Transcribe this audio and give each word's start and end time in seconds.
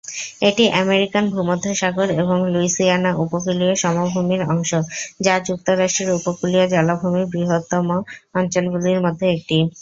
এটি 0.49 0.63
আমেরিকান 0.81 1.23
ভূমধ্যসাগর 1.33 2.07
এবং 2.15 2.37
লুইসিয়ানা 2.53 3.11
উপকূলীয় 3.23 3.73
সমভূমির 3.83 4.41
অংশ, 4.53 4.71
যা 5.25 5.35
যুক্তরাষ্ট্রের 5.47 6.15
উপকূলীয় 6.19 6.65
জলাভূমির 6.73 7.31
বৃহত্তম 7.33 7.87
অঞ্চলগুলির 8.35 8.99
মধ্যে 9.05 9.25
একটি। 9.35 9.57